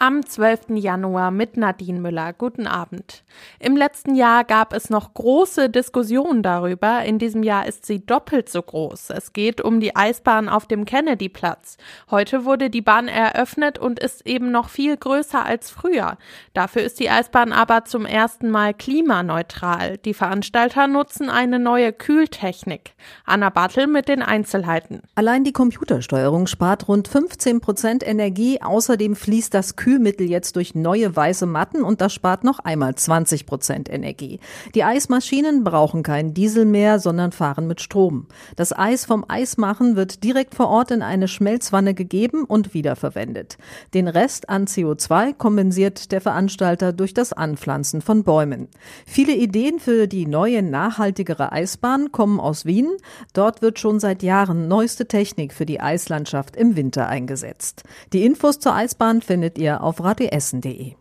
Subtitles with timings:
[0.00, 0.76] am 12.
[0.76, 2.32] Januar mit Nadine Müller.
[2.32, 3.22] Guten Abend.
[3.58, 7.04] Im letzten Jahr gab es noch große Diskussionen darüber.
[7.04, 9.10] In diesem Jahr ist sie doppelt so groß.
[9.10, 11.76] Es geht um die Eisbahn auf dem Kennedyplatz.
[12.10, 16.16] Heute wurde die Bahn eröffnet und ist eben noch viel größer als früher.
[16.54, 19.98] Dafür ist die Eisbahn aber zum ersten Mal klimaneutral.
[19.98, 22.94] Die Veranstalter nutzen eine neue Kühltechnik.
[23.26, 25.02] Anna Bartel mit den Einzelheiten.
[25.14, 28.62] Allein die Computersteuerung spart rund 15 Prozent Energie.
[28.62, 32.94] Außerdem fließt das Kühl Kühlmittel jetzt durch neue weiße Matten und das spart noch einmal
[32.94, 34.38] 20 Prozent Energie.
[34.76, 38.28] Die Eismaschinen brauchen keinen Diesel mehr, sondern fahren mit Strom.
[38.54, 43.58] Das Eis vom Eismachen wird direkt vor Ort in eine Schmelzwanne gegeben und wiederverwendet.
[43.92, 48.68] Den Rest an CO2 kompensiert der Veranstalter durch das Anpflanzen von Bäumen.
[49.06, 52.90] Viele Ideen für die neue, nachhaltigere Eisbahn kommen aus Wien.
[53.32, 57.82] Dort wird schon seit Jahren neueste Technik für die Eislandschaft im Winter eingesetzt.
[58.12, 60.99] Die Infos zur Eisbahn findet ihr auf radioessen.de.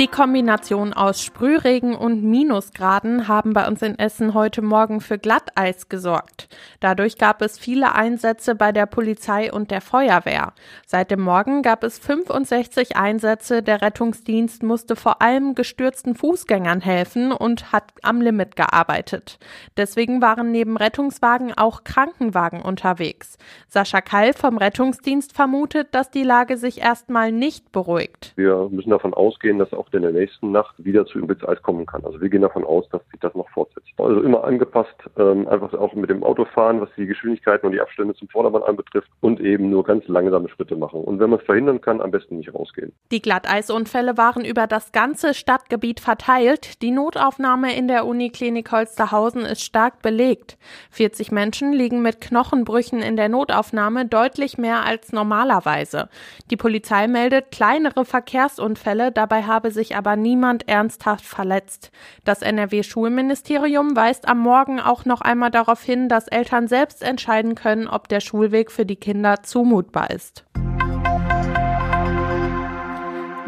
[0.00, 5.90] Die Kombination aus Sprühregen und Minusgraden haben bei uns in Essen heute Morgen für Glatteis
[5.90, 6.48] gesorgt.
[6.80, 10.54] Dadurch gab es viele Einsätze bei der Polizei und der Feuerwehr.
[10.86, 13.62] Seit dem Morgen gab es 65 Einsätze.
[13.62, 19.38] Der Rettungsdienst musste vor allem gestürzten Fußgängern helfen und hat am Limit gearbeitet.
[19.76, 23.36] Deswegen waren neben Rettungswagen auch Krankenwagen unterwegs.
[23.68, 28.32] Sascha Kall vom Rettungsdienst vermutet, dass die Lage sich erstmal nicht beruhigt.
[28.36, 32.04] Wir müssen davon ausgehen, dass auch in der nächsten Nacht wieder zu Übelseis kommen kann.
[32.04, 33.79] Also wir gehen davon aus, dass sich das noch fortsetzt.
[34.02, 38.14] Also immer angepasst, ähm, einfach auch mit dem Autofahren, was die Geschwindigkeiten und die Abstände
[38.14, 41.02] zum Vordermann anbetrifft und eben nur ganz langsame Schritte machen.
[41.02, 42.92] Und wenn man es verhindern kann, am besten nicht rausgehen.
[43.10, 46.80] Die Glatteisunfälle waren über das ganze Stadtgebiet verteilt.
[46.82, 50.56] Die Notaufnahme in der Uniklinik Holsterhausen ist stark belegt.
[50.90, 56.08] 40 Menschen liegen mit Knochenbrüchen in der Notaufnahme deutlich mehr als normalerweise.
[56.50, 61.90] Die Polizei meldet kleinere Verkehrsunfälle, dabei habe sich sich aber niemand ernsthaft verletzt.
[62.24, 67.88] Das NRW-Schulministerium weist am Morgen auch noch einmal darauf hin, dass Eltern selbst entscheiden können,
[67.88, 70.44] ob der Schulweg für die Kinder zumutbar ist.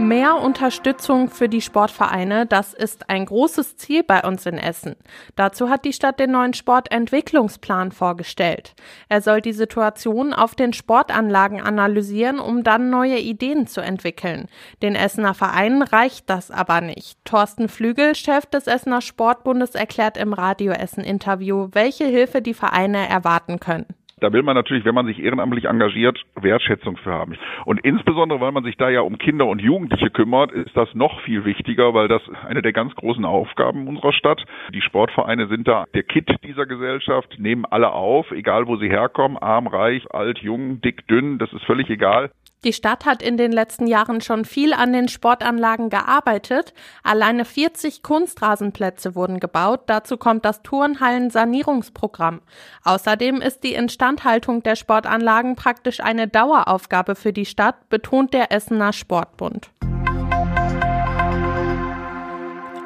[0.02, 4.96] Mehr Unterstützung für die Sportvereine, das ist ein großes Ziel bei uns in Essen.
[5.36, 8.74] Dazu hat die Stadt den neuen Sportentwicklungsplan vorgestellt.
[9.08, 14.48] Er soll die Situation auf den Sportanlagen analysieren, um dann neue Ideen zu entwickeln.
[14.82, 17.16] Den Essener Vereinen reicht das aber nicht.
[17.24, 23.08] Thorsten Flügel, Chef des Essener Sportbundes, erklärt im Radio Essen Interview, welche Hilfe die Vereine
[23.08, 23.86] erwarten können.
[24.22, 27.36] Da will man natürlich, wenn man sich ehrenamtlich engagiert, Wertschätzung für haben.
[27.64, 31.20] Und insbesondere, weil man sich da ja um Kinder und Jugendliche kümmert, ist das noch
[31.22, 34.44] viel wichtiger, weil das eine der ganz großen Aufgaben unserer Stadt.
[34.72, 39.38] Die Sportvereine sind da der Kit dieser Gesellschaft, nehmen alle auf, egal wo sie herkommen,
[39.38, 42.30] arm, reich, alt, jung, dick, dünn, das ist völlig egal.
[42.64, 46.74] Die Stadt hat in den letzten Jahren schon viel an den Sportanlagen gearbeitet.
[47.02, 49.80] Alleine 40 Kunstrasenplätze wurden gebaut.
[49.86, 52.40] Dazu kommt das Turnhallen-Sanierungsprogramm.
[52.84, 53.74] Außerdem ist die
[54.12, 59.70] Instandhaltung der Sportanlagen praktisch eine Daueraufgabe für die Stadt, betont der Essener Sportbund.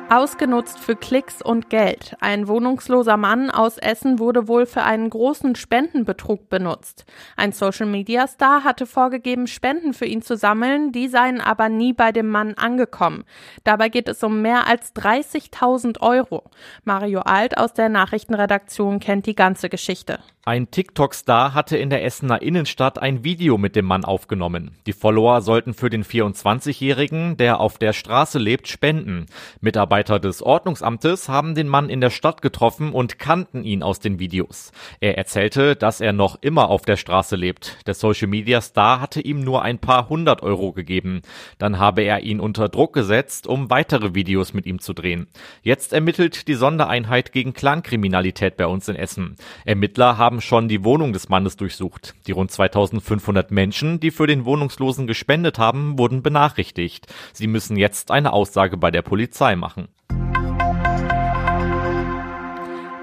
[0.09, 2.17] Ausgenutzt für Klicks und Geld.
[2.21, 7.07] Ein wohnungsloser Mann aus Essen wurde wohl für einen großen Spendenbetrug benutzt.
[7.37, 12.29] Ein Social-Media-Star hatte vorgegeben, Spenden für ihn zu sammeln, die seien aber nie bei dem
[12.29, 13.25] Mann angekommen.
[13.65, 16.45] Dabei geht es um mehr als 30.000 Euro.
[16.85, 20.21] Mario Alt aus der Nachrichtenredaktion kennt die ganze Geschichte.
[20.45, 24.71] Ein TikTok-Star hatte in der Essener Innenstadt ein Video mit dem Mann aufgenommen.
[24.87, 29.27] Die Follower sollten für den 24-Jährigen, der auf der Straße lebt, spenden.
[29.61, 34.19] Mitarbeiter des Ordnungsamtes haben den Mann in der Stadt getroffen und kannten ihn aus den
[34.19, 34.71] Videos.
[35.01, 37.79] Er erzählte, dass er noch immer auf der Straße lebt.
[37.87, 41.23] Der Social-Media-Star hatte ihm nur ein paar hundert Euro gegeben.
[41.59, 45.29] Dann habe er ihn unter Druck gesetzt, um weitere Videos mit ihm zu drehen.
[45.63, 49.37] Jetzt ermittelt die Sondereinheit gegen Clankriminalität bei uns in Essen.
[49.65, 52.15] Ermittler haben schon die Wohnung des Mannes durchsucht.
[52.27, 57.07] Die rund 2500 Menschen, die für den Wohnungslosen gespendet haben, wurden benachrichtigt.
[57.33, 59.86] Sie müssen jetzt eine Aussage bei der Polizei machen.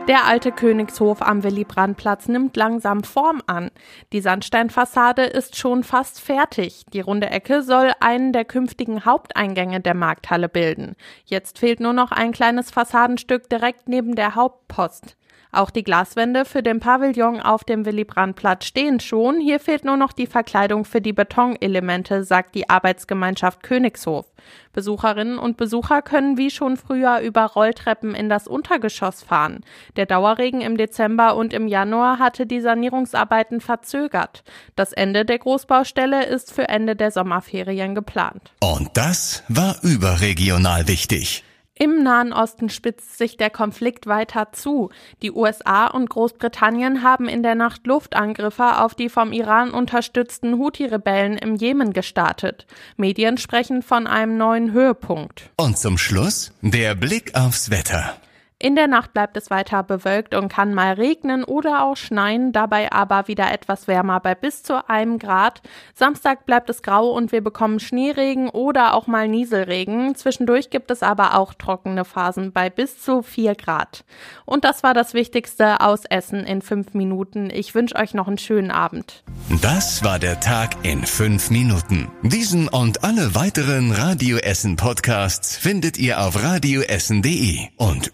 [0.09, 3.71] Der alte Königshof am Willy-Brandt-Platz nimmt langsam Form an.
[4.11, 6.83] Die Sandsteinfassade ist schon fast fertig.
[6.91, 10.97] Die runde Ecke soll einen der künftigen Haupteingänge der Markthalle bilden.
[11.23, 15.15] Jetzt fehlt nur noch ein kleines Fassadenstück direkt neben der Hauptpost.
[15.53, 19.39] Auch die Glaswände für den Pavillon auf dem Willy-Brandt-Platz stehen schon.
[19.39, 24.25] Hier fehlt nur noch die Verkleidung für die Betonelemente, sagt die Arbeitsgemeinschaft Königshof.
[24.73, 29.61] Besucherinnen und Besucher können wie schon früher über Rolltreppen in das Untergeschoss fahren.
[29.95, 34.44] Der Dauerregen im Dezember und im Januar hatte die Sanierungsarbeiten verzögert.
[34.75, 38.53] Das Ende der Großbaustelle ist für Ende der Sommerferien geplant.
[38.59, 41.44] Und das war überregional wichtig.
[41.75, 44.91] Im Nahen Osten spitzt sich der Konflikt weiter zu.
[45.23, 51.35] Die USA und Großbritannien haben in der Nacht Luftangriffe auf die vom Iran unterstützten Houthi-Rebellen
[51.35, 52.67] im Jemen gestartet.
[52.95, 55.49] Medien sprechen von einem neuen Höhepunkt.
[55.57, 58.17] Und zum Schluss der Blick aufs Wetter.
[58.63, 62.94] In der Nacht bleibt es weiter bewölkt und kann mal regnen oder auch schneien, dabei
[62.94, 65.62] aber wieder etwas wärmer bei bis zu einem Grad.
[65.94, 70.15] Samstag bleibt es grau und wir bekommen Schneeregen oder auch mal Nieselregen.
[70.15, 74.06] Zwischendurch gibt es aber auch trockene Phasen bei bis zu vier Grad.
[74.45, 77.50] Und das war das Wichtigste aus Essen in fünf Minuten.
[77.50, 79.25] Ich wünsche euch noch einen schönen Abend.
[79.62, 82.09] Das war der Tag in fünf Minuten.
[82.21, 88.13] Diesen und alle weiteren Radio Essen Podcasts findet ihr auf radioessen.de und